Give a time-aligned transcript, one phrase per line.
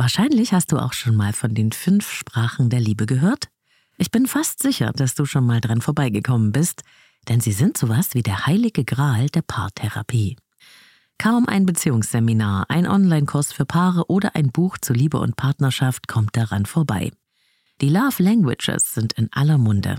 [0.00, 3.50] Wahrscheinlich hast du auch schon mal von den fünf Sprachen der Liebe gehört.
[3.98, 6.84] Ich bin fast sicher, dass du schon mal dran vorbeigekommen bist,
[7.28, 10.38] denn sie sind sowas wie der heilige Gral der Paartherapie.
[11.18, 16.34] Kaum ein Beziehungsseminar, ein Online-Kurs für Paare oder ein Buch zu Liebe und Partnerschaft kommt
[16.34, 17.12] daran vorbei.
[17.82, 19.96] Die Love Languages sind in aller Munde.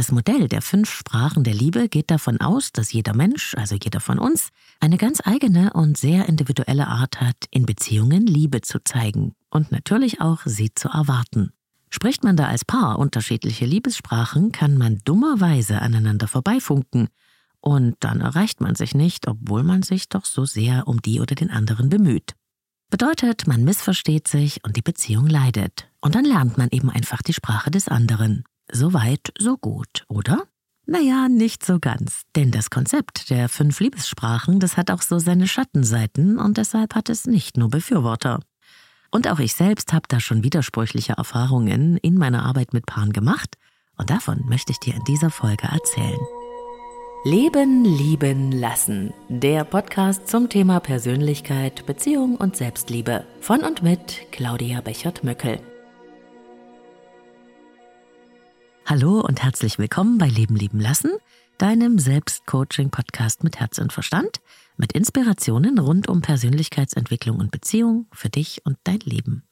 [0.00, 4.00] Das Modell der fünf Sprachen der Liebe geht davon aus, dass jeder Mensch, also jeder
[4.00, 4.48] von uns,
[4.80, 10.22] eine ganz eigene und sehr individuelle Art hat, in Beziehungen Liebe zu zeigen und natürlich
[10.22, 11.52] auch sie zu erwarten.
[11.90, 17.08] Spricht man da als Paar unterschiedliche Liebessprachen, kann man dummerweise aneinander vorbeifunken
[17.60, 21.34] und dann erreicht man sich nicht, obwohl man sich doch so sehr um die oder
[21.34, 22.36] den anderen bemüht.
[22.88, 25.90] Bedeutet, man missversteht sich und die Beziehung leidet.
[26.00, 28.44] Und dann lernt man eben einfach die Sprache des anderen.
[28.72, 30.44] So weit, so gut, oder?
[30.86, 32.22] Naja, nicht so ganz.
[32.34, 37.08] Denn das Konzept der fünf Liebessprachen, das hat auch so seine Schattenseiten und deshalb hat
[37.08, 38.40] es nicht nur Befürworter.
[39.10, 43.56] Und auch ich selbst habe da schon widersprüchliche Erfahrungen in meiner Arbeit mit Paaren gemacht
[43.96, 46.20] und davon möchte ich dir in dieser Folge erzählen.
[47.24, 49.12] Leben, lieben, lassen.
[49.28, 53.26] Der Podcast zum Thema Persönlichkeit, Beziehung und Selbstliebe.
[53.42, 55.60] Von und mit Claudia Bechert-Möckel.
[58.90, 61.12] Hallo und herzlich willkommen bei Leben lieben lassen,
[61.58, 64.40] deinem Selbstcoaching-Podcast mit Herz und Verstand,
[64.76, 69.44] mit Inspirationen rund um Persönlichkeitsentwicklung und Beziehung für dich und dein Leben.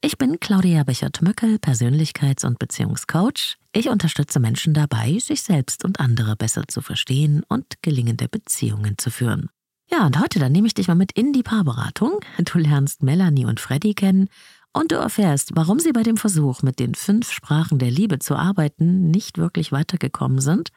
[0.00, 3.56] Ich bin Claudia Bechert-Möckel, Persönlichkeits- und Beziehungscoach.
[3.72, 9.10] Ich unterstütze Menschen dabei, sich selbst und andere besser zu verstehen und gelingende Beziehungen zu
[9.10, 9.48] führen.
[9.92, 12.18] Ja, und heute dann nehme ich dich mal mit in die Paarberatung.
[12.38, 14.28] Du lernst Melanie und Freddy kennen
[14.72, 18.36] und du erfährst, warum sie bei dem Versuch, mit den fünf Sprachen der Liebe zu
[18.36, 20.70] arbeiten, nicht wirklich weitergekommen sind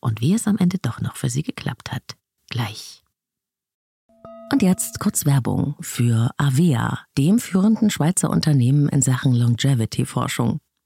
[0.00, 2.16] und wie es am Ende doch noch für sie geklappt hat.
[2.50, 3.02] Gleich.
[4.50, 10.60] Und jetzt kurz Werbung für Avea, dem führenden Schweizer Unternehmen in Sachen Longevity-Forschung.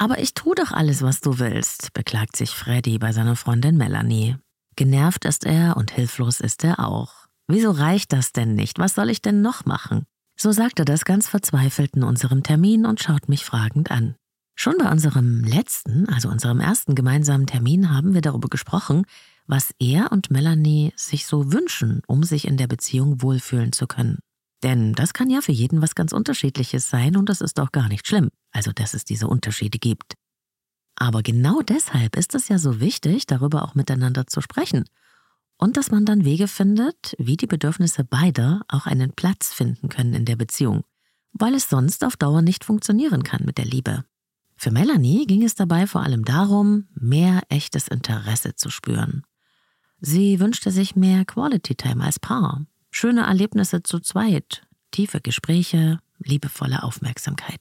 [0.00, 4.38] Aber ich tu doch alles, was du willst, beklagt sich Freddy bei seiner Freundin Melanie.
[4.74, 7.26] Genervt ist er und hilflos ist er auch.
[7.48, 8.78] Wieso reicht das denn nicht?
[8.78, 10.06] Was soll ich denn noch machen?
[10.38, 14.14] So sagt er das ganz verzweifelt in unserem Termin und schaut mich fragend an.
[14.56, 19.04] Schon bei unserem letzten, also unserem ersten gemeinsamen Termin haben wir darüber gesprochen,
[19.46, 24.20] was er und Melanie sich so wünschen, um sich in der Beziehung wohlfühlen zu können.
[24.62, 27.88] Denn das kann ja für jeden was ganz Unterschiedliches sein und das ist auch gar
[27.88, 30.14] nicht schlimm, also dass es diese Unterschiede gibt.
[30.96, 34.84] Aber genau deshalb ist es ja so wichtig, darüber auch miteinander zu sprechen
[35.56, 40.14] und dass man dann Wege findet, wie die Bedürfnisse beider auch einen Platz finden können
[40.14, 40.84] in der Beziehung,
[41.32, 44.04] weil es sonst auf Dauer nicht funktionieren kann mit der Liebe.
[44.56, 49.22] Für Melanie ging es dabei vor allem darum, mehr echtes Interesse zu spüren.
[50.00, 56.82] Sie wünschte sich mehr Quality Time als Paar, schöne Erlebnisse zu zweit, tiefe Gespräche, liebevolle
[56.82, 57.60] Aufmerksamkeit.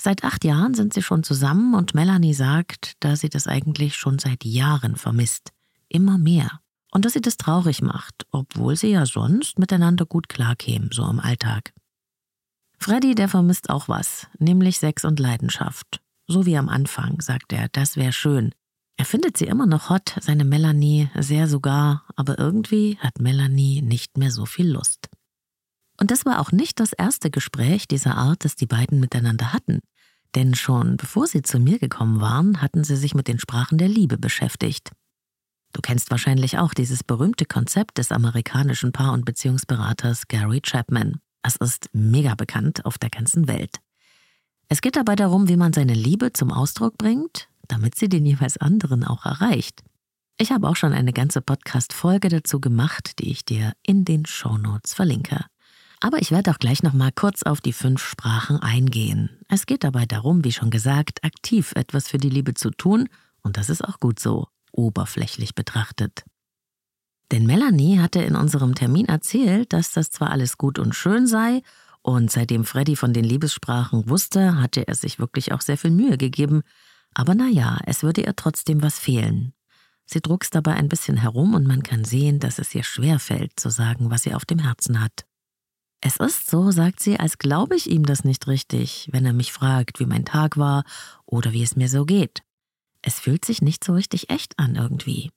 [0.00, 4.18] Seit acht Jahren sind sie schon zusammen und Melanie sagt, dass sie das eigentlich schon
[4.18, 5.52] seit Jahren vermisst.
[5.88, 10.90] Immer mehr und dass sie das traurig macht, obwohl sie ja sonst miteinander gut klarkämen,
[10.92, 11.72] so im Alltag.
[12.78, 16.00] Freddy, der vermisst auch was, nämlich Sex und Leidenschaft.
[16.26, 18.54] So wie am Anfang, sagt er, das wäre schön.
[18.96, 24.18] Er findet sie immer noch hot, seine Melanie sehr sogar, aber irgendwie hat Melanie nicht
[24.18, 25.08] mehr so viel Lust.
[25.98, 29.80] Und das war auch nicht das erste Gespräch dieser Art, das die beiden miteinander hatten.
[30.34, 33.88] Denn schon bevor sie zu mir gekommen waren, hatten sie sich mit den Sprachen der
[33.88, 34.90] Liebe beschäftigt.
[35.72, 41.20] Du kennst wahrscheinlich auch dieses berühmte Konzept des amerikanischen Paar- und Beziehungsberaters Gary Chapman.
[41.42, 43.78] Es ist mega bekannt auf der ganzen Welt.
[44.68, 48.56] Es geht dabei darum, wie man seine Liebe zum Ausdruck bringt, damit sie den jeweils
[48.56, 49.82] anderen auch erreicht.
[50.36, 54.92] Ich habe auch schon eine ganze Podcast-Folge dazu gemacht, die ich dir in den Shownotes
[54.92, 55.44] verlinke.
[56.00, 59.30] Aber ich werde auch gleich nochmal kurz auf die fünf Sprachen eingehen.
[59.48, 63.08] Es geht dabei darum, wie schon gesagt, aktiv etwas für die Liebe zu tun,
[63.42, 66.24] und das ist auch gut so, oberflächlich betrachtet.
[67.30, 71.62] Denn Melanie hatte in unserem Termin erzählt, dass das zwar alles gut und schön sei,
[72.02, 76.18] und seitdem Freddy von den Liebessprachen wusste, hatte er sich wirklich auch sehr viel Mühe
[76.18, 76.62] gegeben,
[77.14, 79.52] aber naja, es würde ihr trotzdem was fehlen.
[80.06, 83.58] Sie druckst dabei ein bisschen herum und man kann sehen, dass es ihr schwer fällt,
[83.58, 85.24] zu sagen, was sie auf dem Herzen hat.
[86.00, 89.52] Es ist so, sagt sie, als glaube ich ihm das nicht richtig, wenn er mich
[89.52, 90.84] fragt, wie mein Tag war
[91.24, 92.42] oder wie es mir so geht.
[93.00, 95.30] Es fühlt sich nicht so richtig echt an irgendwie.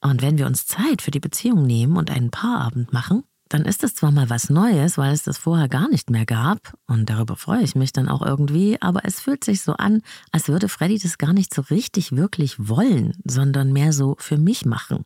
[0.00, 3.84] Und wenn wir uns Zeit für die Beziehung nehmen und einen Paarabend machen, dann ist
[3.84, 7.36] es zwar mal was Neues, weil es das vorher gar nicht mehr gab, und darüber
[7.36, 10.98] freue ich mich dann auch irgendwie, aber es fühlt sich so an, als würde Freddy
[10.98, 15.04] das gar nicht so richtig wirklich wollen, sondern mehr so für mich machen.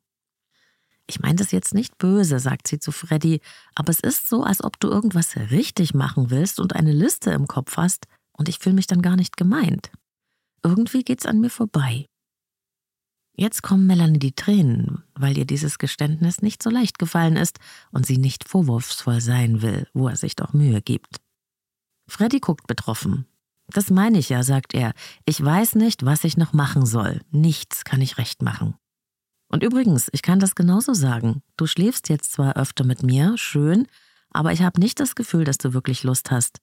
[1.09, 3.41] Ich meine das jetzt nicht böse, sagt sie zu Freddy,
[3.75, 7.47] aber es ist so, als ob du irgendwas richtig machen willst und eine Liste im
[7.49, 9.91] Kopf hast, und ich fühle mich dann gar nicht gemeint.
[10.63, 12.07] Irgendwie geht's an mir vorbei.
[13.39, 17.59] Jetzt kommen Melanie die Tränen, weil ihr dieses Geständnis nicht so leicht gefallen ist
[17.93, 21.19] und sie nicht vorwurfsvoll sein will, wo er sich doch Mühe gibt.
[22.09, 23.27] Freddy guckt betroffen.
[23.69, 24.93] Das meine ich ja, sagt er.
[25.27, 27.21] Ich weiß nicht, was ich noch machen soll.
[27.31, 28.75] Nichts kann ich recht machen.
[29.49, 31.43] Und übrigens, ich kann das genauso sagen.
[31.59, 33.87] Du schläfst jetzt zwar öfter mit mir, schön,
[34.31, 36.61] aber ich habe nicht das Gefühl, dass du wirklich Lust hast.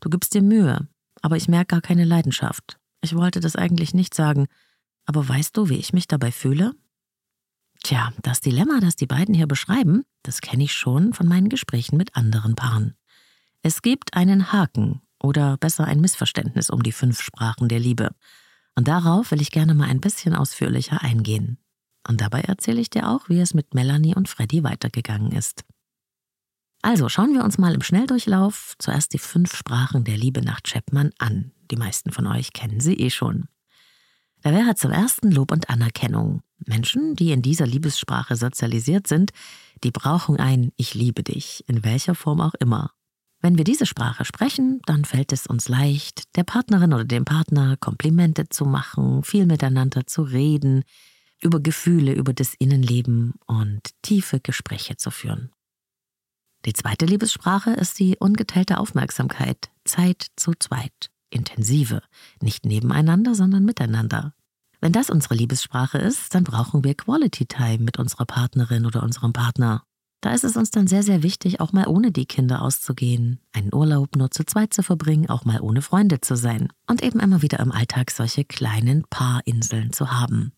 [0.00, 0.86] Du gibst dir Mühe,
[1.20, 2.78] aber ich merke gar keine Leidenschaft.
[3.00, 4.46] Ich wollte das eigentlich nicht sagen,
[5.06, 6.74] aber weißt du, wie ich mich dabei fühle?
[7.82, 11.96] Tja, das Dilemma, das die beiden hier beschreiben, das kenne ich schon von meinen Gesprächen
[11.96, 12.94] mit anderen Paaren.
[13.62, 18.10] Es gibt einen Haken oder besser ein Missverständnis um die fünf Sprachen der Liebe.
[18.74, 21.58] Und darauf will ich gerne mal ein bisschen ausführlicher eingehen.
[22.08, 25.64] Und dabei erzähle ich dir auch, wie es mit Melanie und Freddy weitergegangen ist.
[26.82, 31.12] Also schauen wir uns mal im Schnelldurchlauf zuerst die fünf Sprachen der Liebe nach Chapman
[31.18, 31.52] an.
[31.70, 33.46] Die meisten von euch kennen sie eh schon.
[34.42, 36.42] Da wäre zum ersten Lob und Anerkennung.
[36.66, 39.30] Menschen, die in dieser Liebessprache sozialisiert sind,
[39.84, 42.92] die brauchen ein Ich liebe dich, in welcher Form auch immer.
[43.40, 47.76] Wenn wir diese Sprache sprechen, dann fällt es uns leicht, der Partnerin oder dem Partner
[47.76, 50.84] Komplimente zu machen, viel miteinander zu reden,
[51.40, 55.50] über Gefühle, über das Innenleben und tiefe Gespräche zu führen.
[56.64, 62.02] Die zweite Liebessprache ist die ungeteilte Aufmerksamkeit, Zeit zu zweit intensive,
[62.40, 64.34] nicht nebeneinander, sondern miteinander.
[64.80, 69.32] Wenn das unsere Liebessprache ist, dann brauchen wir Quality Time mit unserer Partnerin oder unserem
[69.32, 69.84] Partner.
[70.22, 73.74] Da ist es uns dann sehr, sehr wichtig, auch mal ohne die Kinder auszugehen, einen
[73.74, 77.42] Urlaub nur zu zweit zu verbringen, auch mal ohne Freunde zu sein und eben immer
[77.42, 80.52] wieder im Alltag solche kleinen Paarinseln zu haben.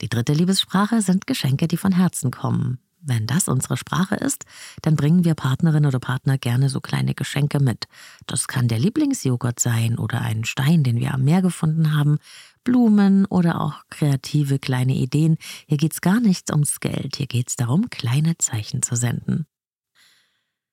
[0.00, 2.78] Die dritte Liebessprache sind Geschenke, die von Herzen kommen.
[3.06, 4.46] Wenn das unsere Sprache ist,
[4.80, 7.84] dann bringen wir Partnerin oder Partner gerne so kleine Geschenke mit.
[8.26, 12.16] Das kann der Lieblingsjoghurt sein oder ein Stein, den wir am Meer gefunden haben,
[12.64, 15.36] Blumen oder auch kreative kleine Ideen.
[15.66, 19.46] Hier geht's gar nichts ums Geld, hier geht's darum, kleine Zeichen zu senden.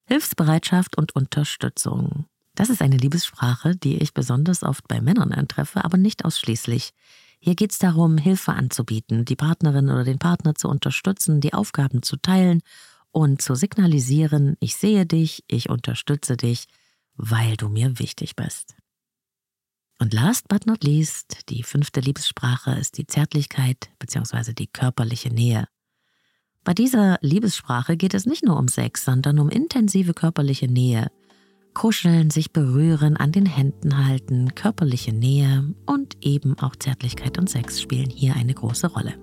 [0.06, 2.28] Hilfsbereitschaft und Unterstützung.
[2.56, 6.94] Das ist eine Liebessprache, die ich besonders oft bei Männern antreffe, aber nicht ausschließlich.
[7.44, 12.04] Hier geht es darum, Hilfe anzubieten, die Partnerin oder den Partner zu unterstützen, die Aufgaben
[12.04, 12.62] zu teilen
[13.10, 16.66] und zu signalisieren, ich sehe dich, ich unterstütze dich,
[17.16, 18.76] weil du mir wichtig bist.
[19.98, 24.54] Und last but not least, die fünfte Liebessprache ist die Zärtlichkeit bzw.
[24.54, 25.68] die körperliche Nähe.
[26.64, 31.12] Bei dieser Liebessprache geht es nicht nur um Sex, sondern um intensive körperliche Nähe,
[31.74, 37.82] Kuscheln, sich berühren, an den Händen halten, körperliche Nähe und eben auch Zärtlichkeit und Sex
[37.82, 39.14] spielen hier eine große Rolle.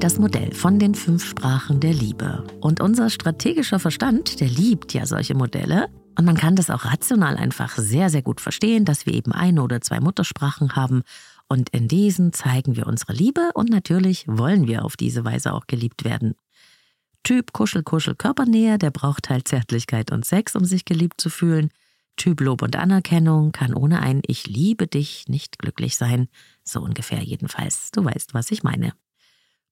[0.00, 2.46] Das Modell von den fünf Sprachen der Liebe.
[2.60, 5.88] Und unser strategischer Verstand, der liebt ja solche Modelle.
[6.18, 9.62] Und man kann das auch rational einfach sehr, sehr gut verstehen, dass wir eben eine
[9.62, 11.02] oder zwei Muttersprachen haben.
[11.48, 15.66] Und in diesen zeigen wir unsere Liebe und natürlich wollen wir auf diese Weise auch
[15.66, 16.34] geliebt werden.
[17.22, 21.68] Typ Kuschel, Kuschel, Körpernähe, der braucht halt Zärtlichkeit und Sex, um sich geliebt zu fühlen.
[22.16, 26.28] Typ Lob und Anerkennung kann ohne ein Ich liebe dich nicht glücklich sein.
[26.64, 27.90] So ungefähr jedenfalls.
[27.92, 28.94] Du weißt, was ich meine.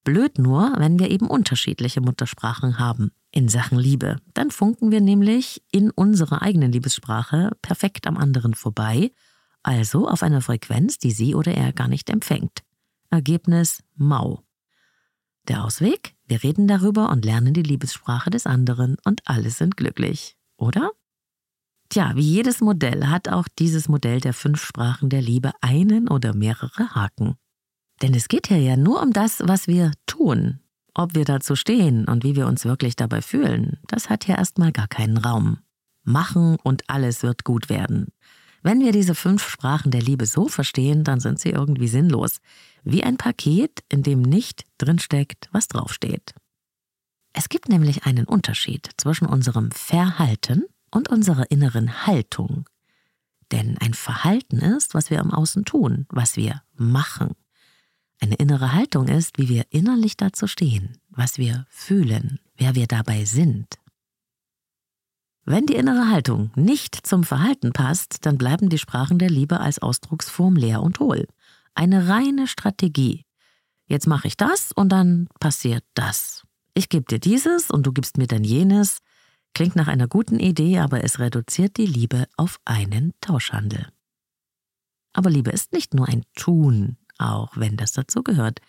[0.04, 4.16] Blöd nur, wenn wir eben unterschiedliche Muttersprachen haben in Sachen Liebe.
[4.34, 9.12] Dann funken wir nämlich in unserer eigenen Liebessprache perfekt am anderen vorbei,
[9.62, 12.62] also auf einer Frequenz, die sie oder er gar nicht empfängt.
[13.10, 14.42] Ergebnis mau.
[15.48, 16.14] Der Ausweg?
[16.26, 20.90] Wir reden darüber und lernen die Liebessprache des anderen und alle sind glücklich, oder?
[21.88, 26.34] Tja, wie jedes Modell hat auch dieses Modell der fünf Sprachen der Liebe einen oder
[26.34, 27.36] mehrere Haken.
[28.02, 30.60] Denn es geht hier ja nur um das, was wir tun.
[30.94, 34.72] Ob wir dazu stehen und wie wir uns wirklich dabei fühlen, das hat hier erstmal
[34.72, 35.58] gar keinen Raum.
[36.02, 38.08] Machen und alles wird gut werden.
[38.62, 42.40] Wenn wir diese fünf Sprachen der Liebe so verstehen, dann sind sie irgendwie sinnlos.
[42.82, 46.34] Wie ein Paket, in dem nicht drinsteckt, was draufsteht.
[47.32, 52.68] Es gibt nämlich einen Unterschied zwischen unserem Verhalten und unserer inneren Haltung.
[53.52, 57.36] Denn ein Verhalten ist, was wir im Außen tun, was wir machen.
[58.20, 63.24] Eine innere Haltung ist, wie wir innerlich dazu stehen, was wir fühlen, wer wir dabei
[63.24, 63.78] sind.
[65.44, 69.78] Wenn die innere Haltung nicht zum Verhalten passt, dann bleiben die Sprachen der Liebe als
[69.78, 71.26] Ausdrucksform leer und hohl.
[71.74, 73.24] Eine reine Strategie.
[73.86, 76.42] Jetzt mache ich das und dann passiert das.
[76.74, 78.98] Ich gebe dir dieses und du gibst mir dann jenes.
[79.54, 83.88] Klingt nach einer guten Idee, aber es reduziert die Liebe auf einen Tauschhandel.
[85.14, 88.60] Aber Liebe ist nicht nur ein Tun, auch wenn das dazu gehört.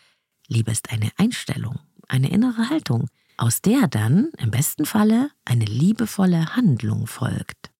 [0.47, 6.55] Liebe ist eine Einstellung, eine innere Haltung, aus der dann im besten Falle eine liebevolle
[6.55, 7.71] Handlung folgt.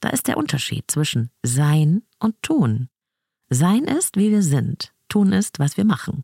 [0.00, 2.88] Da ist der Unterschied zwischen Sein und Tun.
[3.50, 6.22] Sein ist, wie wir sind, Tun ist, was wir machen.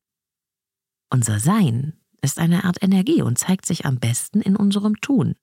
[1.11, 5.37] Unser Sein ist eine Art Energie und zeigt sich am besten in unserem Tun.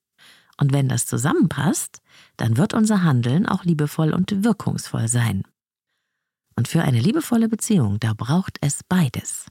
[0.58, 2.02] Und wenn das zusammenpasst,
[2.38, 5.44] dann wird unser Handeln auch liebevoll und wirkungsvoll sein.
[6.56, 9.46] Und für eine liebevolle Beziehung, da braucht es beides.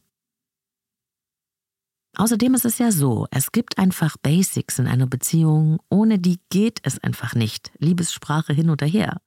[2.16, 6.78] Außerdem ist es ja so, es gibt einfach Basics in einer Beziehung, ohne die geht
[6.84, 7.72] es einfach nicht.
[7.78, 9.20] Liebessprache hin oder her.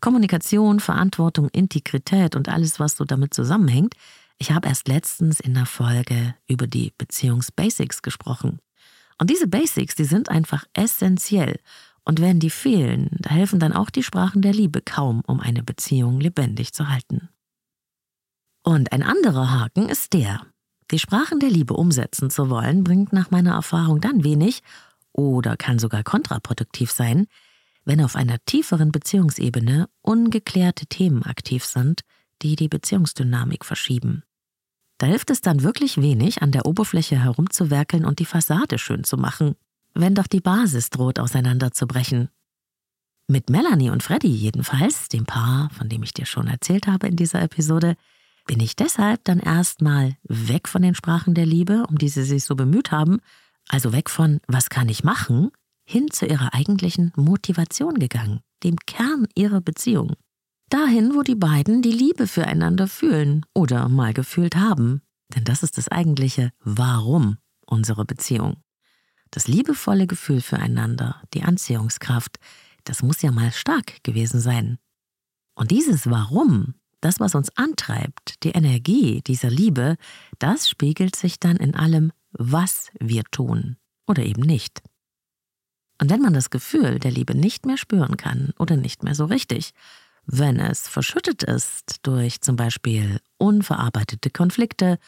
[0.00, 3.94] Kommunikation, Verantwortung, Integrität und alles, was so damit zusammenhängt.
[4.38, 8.60] Ich habe erst letztens in der Folge über die Beziehungsbasics gesprochen.
[9.18, 11.58] Und diese Basics, die sind einfach essentiell.
[12.08, 15.62] Und wenn die fehlen, da helfen dann auch die Sprachen der Liebe kaum, um eine
[15.62, 17.28] Beziehung lebendig zu halten.
[18.62, 20.46] Und ein anderer Haken ist der.
[20.90, 24.62] Die Sprachen der Liebe umsetzen zu wollen, bringt nach meiner Erfahrung dann wenig
[25.12, 27.26] oder kann sogar kontraproduktiv sein,
[27.84, 32.00] wenn auf einer tieferen Beziehungsebene ungeklärte Themen aktiv sind,
[32.40, 34.22] die die Beziehungsdynamik verschieben.
[34.96, 39.18] Da hilft es dann wirklich wenig, an der Oberfläche herumzuwerkeln und die Fassade schön zu
[39.18, 39.56] machen
[39.98, 42.28] wenn doch die Basis droht auseinanderzubrechen.
[43.26, 47.16] Mit Melanie und Freddy jedenfalls, dem Paar, von dem ich dir schon erzählt habe in
[47.16, 47.96] dieser Episode,
[48.46, 52.44] bin ich deshalb dann erstmal weg von den Sprachen der Liebe, um die sie sich
[52.44, 53.18] so bemüht haben,
[53.68, 55.50] also weg von was kann ich machen,
[55.84, 60.14] hin zu ihrer eigentlichen Motivation gegangen, dem Kern ihrer Beziehung.
[60.70, 65.02] Dahin, wo die beiden die Liebe füreinander fühlen oder mal gefühlt haben.
[65.34, 68.62] Denn das ist das eigentliche Warum unserer Beziehung.
[69.30, 72.38] Das liebevolle Gefühl füreinander, die Anziehungskraft,
[72.84, 74.78] das muss ja mal stark gewesen sein.
[75.54, 79.96] Und dieses Warum, das, was uns antreibt, die Energie dieser Liebe,
[80.38, 84.82] das spiegelt sich dann in allem, was wir tun oder eben nicht.
[86.00, 89.24] Und wenn man das Gefühl der Liebe nicht mehr spüren kann oder nicht mehr so
[89.24, 89.72] richtig,
[90.26, 94.98] wenn es verschüttet ist durch zum Beispiel unverarbeitete Konflikte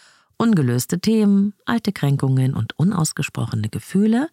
[0.40, 4.30] ungelöste Themen, alte Kränkungen und unausgesprochene Gefühle,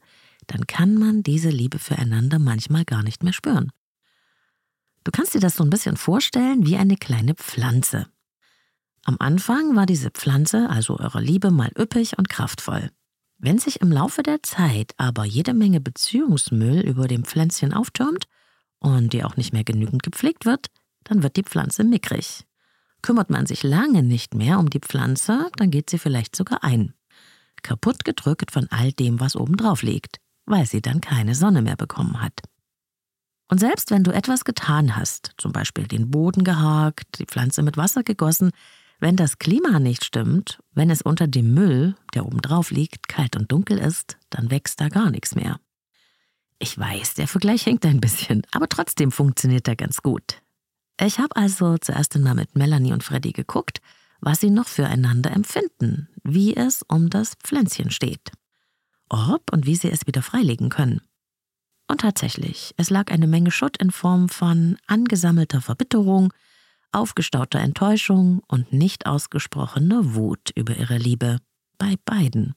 [0.48, 3.72] dann kann man diese Liebe füreinander manchmal gar nicht mehr spüren.
[5.04, 8.08] Du kannst dir das so ein bisschen vorstellen wie eine kleine Pflanze.
[9.04, 12.90] Am Anfang war diese Pflanze, also eure Liebe, mal üppig und kraftvoll.
[13.38, 18.28] Wenn sich im Laufe der Zeit aber jede Menge Beziehungsmüll über dem Pflänzchen auftürmt
[18.80, 20.68] und die auch nicht mehr genügend gepflegt wird,
[21.04, 22.47] dann wird die Pflanze mickrig.
[23.02, 26.94] Kümmert man sich lange nicht mehr um die Pflanze, dann geht sie vielleicht sogar ein.
[27.64, 32.22] Kaputt gedrückt von all dem, was obendrauf liegt, weil sie dann keine Sonne mehr bekommen
[32.22, 32.42] hat.
[33.50, 37.78] Und selbst wenn du etwas getan hast, zum Beispiel den Boden gehakt, die Pflanze mit
[37.78, 38.52] Wasser gegossen,
[39.00, 43.52] wenn das Klima nicht stimmt, wenn es unter dem Müll, der obendrauf liegt, kalt und
[43.52, 45.60] dunkel ist, dann wächst da gar nichts mehr.
[46.60, 50.42] Ich weiß, der Vergleich hinkt ein bisschen, aber trotzdem funktioniert er ganz gut.
[51.00, 53.82] Ich habe also zuerst einmal mit Melanie und Freddy geguckt,
[54.20, 58.32] was sie noch füreinander empfinden, wie es um das Pflänzchen steht.
[59.10, 61.00] ob und wie sie es wieder freilegen können.
[61.88, 66.34] Und tatsächlich, es lag eine Menge Schutt in Form von angesammelter Verbitterung,
[66.92, 71.40] aufgestauter Enttäuschung und nicht ausgesprochener Wut über ihre Liebe
[71.78, 72.56] bei beiden.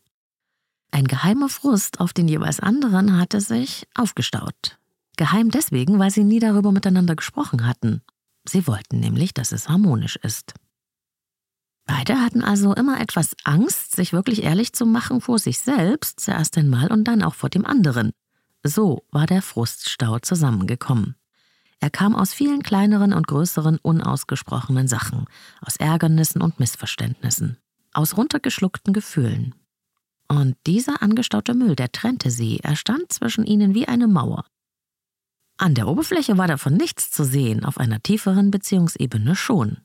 [0.91, 4.79] Ein geheimer Frust auf den jeweils anderen hatte sich aufgestaut.
[5.17, 8.03] Geheim deswegen, weil sie nie darüber miteinander gesprochen hatten.
[8.49, 10.55] Sie wollten nämlich, dass es harmonisch ist.
[11.87, 16.57] Beide hatten also immer etwas Angst, sich wirklich ehrlich zu machen vor sich selbst, zuerst
[16.57, 18.13] einmal und dann auch vor dem anderen.
[18.63, 21.17] So war der Fruststau zusammengekommen.
[21.81, 25.25] Er kam aus vielen kleineren und größeren unausgesprochenen Sachen,
[25.63, 27.57] aus Ärgernissen und Missverständnissen,
[27.93, 29.55] aus runtergeschluckten Gefühlen.
[30.29, 34.45] Und dieser angestaute Müll, der trennte sie, er stand zwischen ihnen wie eine Mauer.
[35.61, 39.77] An der Oberfläche war davon nichts zu sehen, auf einer tieferen Beziehungsebene schon.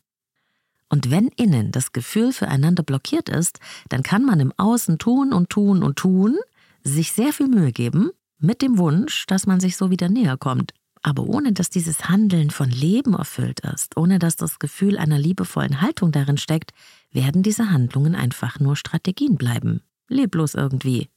[0.88, 5.50] Und wenn innen das Gefühl füreinander blockiert ist, dann kann man im Außen tun und
[5.50, 6.38] tun und tun,
[6.86, 10.72] sich sehr viel Mühe geben, mit dem Wunsch, dass man sich so wieder näher kommt.
[11.02, 15.82] Aber ohne dass dieses Handeln von Leben erfüllt ist, ohne dass das Gefühl einer liebevollen
[15.82, 16.72] Haltung darin steckt,
[17.12, 19.82] werden diese Handlungen einfach nur Strategien bleiben.
[20.08, 21.10] Leblos irgendwie.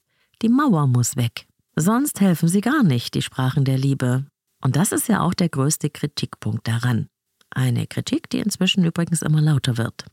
[0.42, 1.46] Die Mauer muss weg.
[1.76, 4.26] Sonst helfen sie gar nicht, die Sprachen der Liebe.
[4.60, 7.08] Und das ist ja auch der größte Kritikpunkt daran.
[7.50, 10.04] Eine Kritik, die inzwischen übrigens immer lauter wird.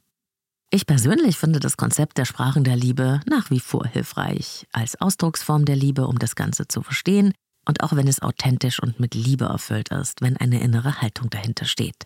[0.72, 5.66] Ich persönlich finde das Konzept der Sprachen der Liebe nach wie vor hilfreich, als Ausdrucksform
[5.66, 7.34] der Liebe, um das Ganze zu verstehen,
[7.68, 11.66] und auch wenn es authentisch und mit Liebe erfüllt ist, wenn eine innere Haltung dahinter
[11.66, 12.06] steht.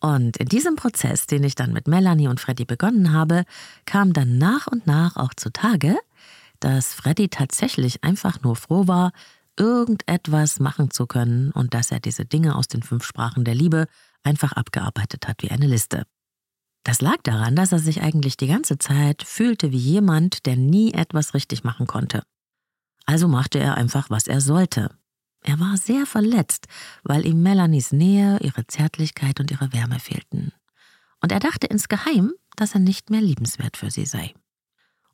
[0.00, 3.44] Und in diesem Prozess, den ich dann mit Melanie und Freddy begonnen habe,
[3.84, 5.96] kam dann nach und nach auch zutage,
[6.60, 9.12] dass Freddy tatsächlich einfach nur froh war,
[9.58, 13.86] irgendetwas machen zu können und dass er diese Dinge aus den fünf Sprachen der Liebe
[14.22, 16.04] einfach abgearbeitet hat wie eine Liste.
[16.84, 20.92] Das lag daran, dass er sich eigentlich die ganze Zeit fühlte wie jemand, der nie
[20.94, 22.22] etwas richtig machen konnte.
[23.04, 24.90] Also machte er einfach, was er sollte.
[25.42, 26.66] Er war sehr verletzt,
[27.02, 30.52] weil ihm Melanies Nähe, ihre Zärtlichkeit und ihre Wärme fehlten.
[31.20, 34.34] Und er dachte insgeheim, dass er nicht mehr liebenswert für sie sei.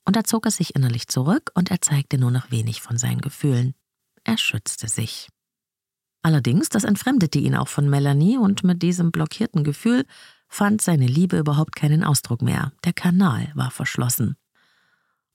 [0.05, 3.21] Und da zog er sich innerlich zurück und er zeigte nur noch wenig von seinen
[3.21, 3.75] Gefühlen
[4.25, 5.29] er schützte sich.
[6.23, 10.07] Allerdings, das entfremdete ihn auch von Melanie und mit diesem blockierten Gefühl
[10.49, 12.73] fand seine Liebe überhaupt keinen Ausdruck mehr.
[12.85, 14.37] Der Kanal war verschlossen.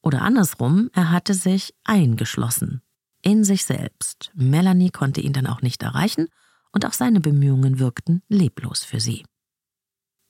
[0.01, 2.81] Oder andersrum, er hatte sich eingeschlossen.
[3.21, 4.31] In sich selbst.
[4.33, 6.27] Melanie konnte ihn dann auch nicht erreichen
[6.71, 9.25] und auch seine Bemühungen wirkten leblos für sie.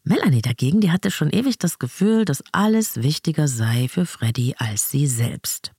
[0.03, 4.89] Melanie dagegen, die hatte schon ewig das Gefühl, dass alles wichtiger sei für Freddy als
[4.89, 5.71] sie selbst.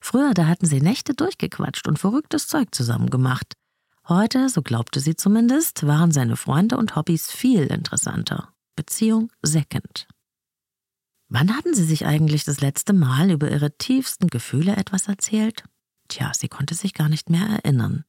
[0.00, 3.54] Früher, da hatten sie Nächte durchgequatscht und verrücktes Zeug zusammen gemacht.
[4.08, 8.52] Heute, so glaubte sie zumindest, waren seine Freunde und Hobbys viel interessanter.
[8.74, 10.08] Beziehung second.
[11.28, 15.62] Wann hatten sie sich eigentlich das letzte Mal über ihre tiefsten Gefühle etwas erzählt?
[16.08, 18.04] Tja, sie konnte sich gar nicht mehr erinnern.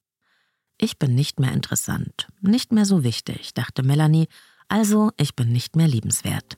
[0.79, 4.27] Ich bin nicht mehr interessant, nicht mehr so wichtig, dachte Melanie,
[4.67, 6.57] also ich bin nicht mehr liebenswert.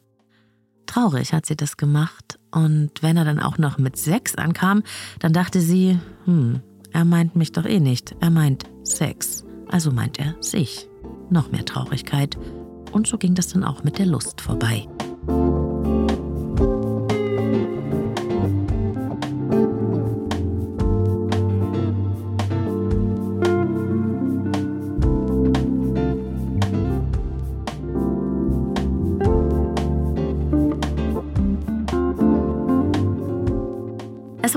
[0.86, 2.40] Traurig hat sie das gemacht.
[2.52, 4.84] Und wenn er dann auch noch mit Sex ankam,
[5.20, 9.44] dann dachte sie, hm, er meint mich doch eh nicht, er meint Sex.
[9.70, 10.88] Also meint er sich.
[11.30, 12.38] Noch mehr Traurigkeit.
[12.92, 14.88] Und so ging das dann auch mit der Lust vorbei.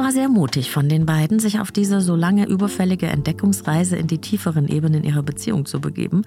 [0.06, 4.20] War sehr mutig von den beiden, sich auf diese so lange überfällige Entdeckungsreise in die
[4.20, 6.22] tieferen Ebenen ihrer Beziehung zu begeben.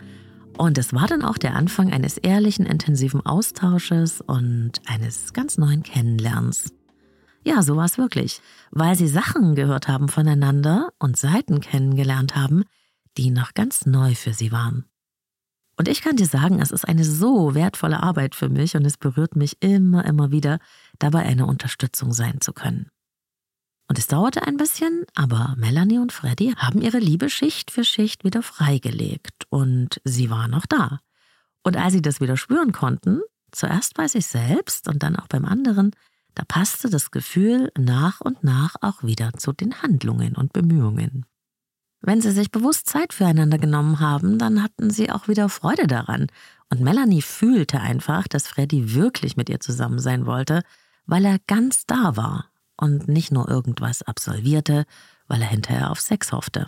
[0.58, 5.84] Und es war dann auch der Anfang eines ehrlichen, intensiven Austausches und eines ganz neuen
[5.84, 6.74] Kennenlernens.
[7.46, 12.66] Ja, so war es wirklich, weil sie Sachen gehört haben voneinander und Seiten kennengelernt haben,
[13.18, 14.84] die noch ganz neu für sie waren.
[15.78, 18.98] Und ich kann dir sagen, es ist eine so wertvolle Arbeit für mich und es
[18.98, 20.60] berührt mich immer, immer wieder,
[20.98, 22.92] dabei eine Unterstützung sein zu können.
[23.90, 28.24] Und es dauerte ein bisschen, aber Melanie und Freddy haben ihre Liebe Schicht für Schicht
[28.24, 31.00] wieder freigelegt und sie war noch da.
[31.64, 33.22] Und als sie das wieder spüren konnten,
[33.52, 35.92] zuerst bei sich selbst und dann auch beim anderen,
[36.36, 41.26] da passte das Gefühl nach und nach auch wieder zu den Handlungen und Bemühungen.
[42.00, 46.28] Wenn sie sich bewusst Zeit füreinander genommen haben, dann hatten sie auch wieder Freude daran.
[46.70, 50.62] Und Melanie fühlte einfach, dass Freddy wirklich mit ihr zusammen sein wollte,
[51.08, 52.50] weil er ganz da war
[52.80, 54.86] und nicht nur irgendwas absolvierte,
[55.28, 56.66] weil er hinterher auf Sex hoffte.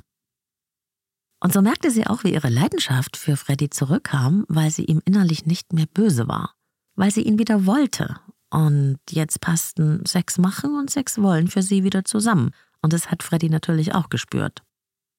[1.43, 5.45] Und so merkte sie auch, wie ihre Leidenschaft für Freddy zurückkam, weil sie ihm innerlich
[5.45, 6.53] nicht mehr böse war,
[6.95, 8.17] weil sie ihn wieder wollte.
[8.51, 12.51] Und jetzt passten Sex machen und Sex wollen für sie wieder zusammen.
[12.81, 14.61] Und das hat Freddy natürlich auch gespürt.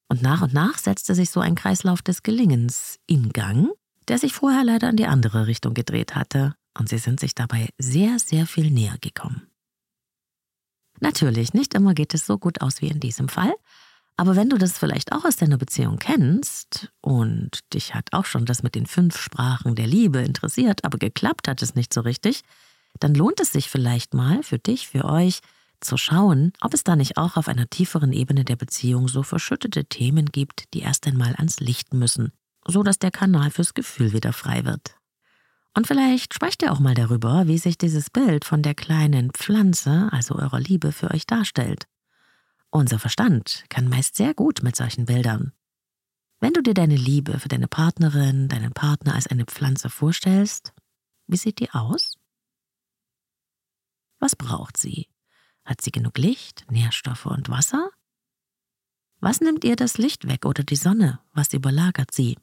[0.09, 3.71] Und nach und nach setzte sich so ein Kreislauf des Gelingens in Gang,
[4.09, 6.55] der sich vorher leider in die andere Richtung gedreht hatte.
[6.79, 9.52] Und sie sind sich dabei sehr, sehr viel näher gekommen.
[11.03, 13.53] Natürlich, nicht immer geht es so gut aus wie in diesem Fall.
[14.17, 18.47] Aber wenn du das vielleicht auch aus deiner Beziehung kennst und dich hat auch schon
[18.47, 22.43] das mit den fünf Sprachen der Liebe interessiert, aber geklappt hat es nicht so richtig,
[23.01, 25.41] dann lohnt es sich vielleicht mal für dich, für euch,
[25.81, 29.85] zu schauen, ob es da nicht auch auf einer tieferen Ebene der Beziehung so verschüttete
[29.87, 32.31] Themen gibt, die erst einmal ans Licht müssen,
[32.65, 34.95] so dass der Kanal fürs Gefühl wieder frei wird.
[35.75, 40.09] Und vielleicht sprecht ihr auch mal darüber, wie sich dieses Bild von der kleinen Pflanze,
[40.13, 41.87] also eurer Liebe, für euch darstellt.
[42.71, 45.53] Unser Verstand kann meist sehr gut mit solchen Bildern.
[46.41, 50.75] Wenn du dir deine Liebe für deine Partnerin, deinen Partner als eine Pflanze vorstellst,
[51.27, 52.17] wie sieht die aus?
[54.19, 55.09] Was braucht sie?
[55.65, 57.91] Hat sie genug Licht, Nährstoffe und Wasser?
[59.21, 61.21] Was nimmt ihr das Licht weg oder die Sonne?
[61.33, 62.37] Was überlagert sie?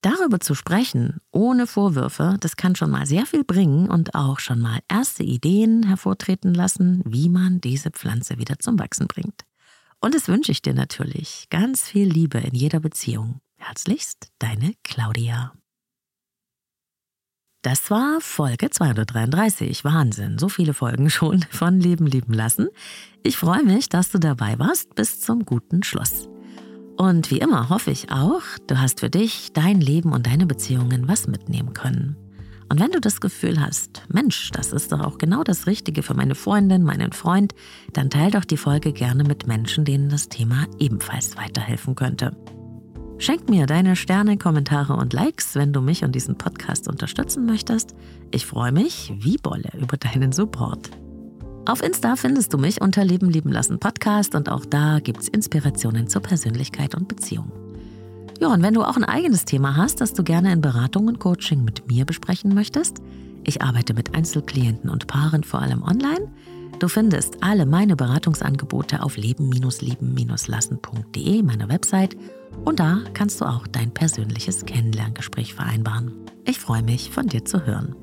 [0.00, 4.60] Darüber zu sprechen, ohne Vorwürfe, das kann schon mal sehr viel bringen und auch schon
[4.60, 9.44] mal erste Ideen hervortreten lassen, wie man diese Pflanze wieder zum Wachsen bringt.
[10.00, 11.46] Und das wünsche ich dir natürlich.
[11.50, 13.40] Ganz viel Liebe in jeder Beziehung.
[13.56, 15.52] Herzlichst, deine Claudia.
[17.62, 19.82] Das war Folge 233.
[19.82, 22.68] Wahnsinn, so viele Folgen schon von Leben lieben lassen.
[23.24, 26.28] Ich freue mich, dass du dabei warst bis zum guten Schluss.
[26.98, 31.06] Und wie immer hoffe ich auch, du hast für dich, dein Leben und deine Beziehungen
[31.06, 32.16] was mitnehmen können.
[32.68, 36.14] Und wenn du das Gefühl hast, Mensch, das ist doch auch genau das Richtige für
[36.14, 37.54] meine Freundin, meinen Freund,
[37.92, 42.36] dann teil doch die Folge gerne mit Menschen, denen das Thema ebenfalls weiterhelfen könnte.
[43.18, 47.94] Schenk mir deine Sterne, Kommentare und Likes, wenn du mich und diesen Podcast unterstützen möchtest.
[48.32, 50.90] Ich freue mich wie Bolle über deinen Support.
[51.68, 55.28] Auf Insta findest du mich unter Leben lieben lassen Podcast und auch da gibt es
[55.28, 57.52] Inspirationen zur Persönlichkeit und Beziehung.
[58.40, 61.18] Ja, und wenn du auch ein eigenes Thema hast, das du gerne in Beratung und
[61.18, 63.02] Coaching mit mir besprechen möchtest,
[63.44, 66.32] ich arbeite mit Einzelklienten und Paaren vor allem online.
[66.78, 72.16] Du findest alle meine Beratungsangebote auf leben-lieben-lassen.de, meiner Website
[72.64, 76.14] und da kannst du auch dein persönliches Kennenlerngespräch vereinbaren.
[76.46, 77.94] Ich freue mich, von dir zu hören.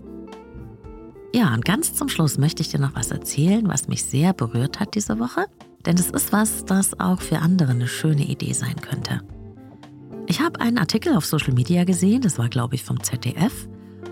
[1.35, 4.79] Ja, und ganz zum Schluss möchte ich dir noch was erzählen, was mich sehr berührt
[4.79, 5.47] hat diese Woche.
[5.85, 9.19] Denn es ist was, das auch für andere eine schöne Idee sein könnte.
[10.27, 13.67] Ich habe einen Artikel auf Social Media gesehen, das war, glaube ich, vom ZDF.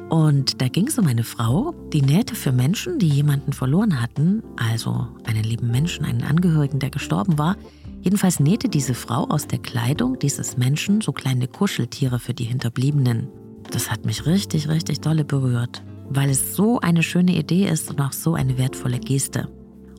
[0.10, 4.44] Und da ging es um eine Frau, die nähte für Menschen, die jemanden verloren hatten,
[4.58, 7.56] also einen lieben Menschen, einen Angehörigen, der gestorben war,
[8.02, 13.30] Jedenfalls nähte diese Frau aus der Kleidung dieses Menschen so kleine Kuscheltiere für die Hinterbliebenen.
[13.72, 18.02] Das hat mich richtig, richtig dolle berührt, weil es so eine schöne Idee ist und
[18.02, 19.50] auch so eine wertvolle Geste.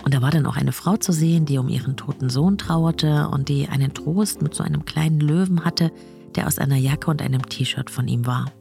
[0.05, 3.29] Und da war dann auch eine Frau zu sehen, die um ihren toten Sohn trauerte
[3.29, 5.93] und die einen Trost mit so einem kleinen Löwen hatte,
[6.35, 8.53] der aus einer Jacke und einem T-Shirt von ihm war.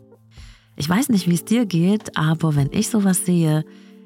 [0.75, 3.65] Ich weiß nicht, wie es dir geht, aber wenn ich sowas sehe,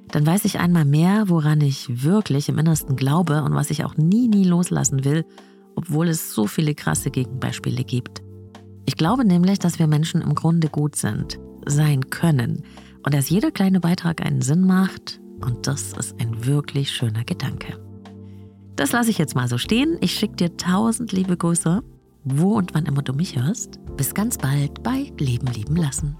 [0.10, 3.97] dann weiß ich einmal mehr, woran ich wirklich im Innersten glaube und was ich auch
[3.97, 5.23] nie, nie loslassen will,
[5.76, 8.23] obwohl es so viele krasse Gegenbeispiele gibt.
[8.86, 12.63] Ich glaube nämlich, dass wir Menschen im Grunde gut sind, sein können
[13.08, 17.80] und dass jeder kleine Beitrag einen Sinn macht und das ist ein wirklich schöner Gedanke.
[18.76, 19.98] Das lasse ich jetzt mal so stehen.
[20.02, 21.82] Ich schicke dir tausend liebe Grüße,
[22.26, 23.80] wo und wann immer du mich hörst.
[23.96, 26.17] Bis ganz bald bei Leben lieben lassen.